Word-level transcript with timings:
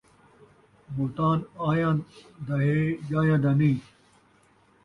ملتاں 0.95 1.35
آئیاں 1.69 1.93
دے 2.45 2.55
ہے، 2.65 2.77
ڄائیاں 3.09 3.39
دا 3.43 3.51
نئیں 3.59 3.77